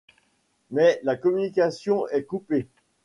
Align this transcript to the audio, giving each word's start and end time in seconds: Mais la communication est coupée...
Mais 0.71 0.99
la 1.03 1.15
communication 1.15 2.07
est 2.07 2.23
coupée... 2.23 2.65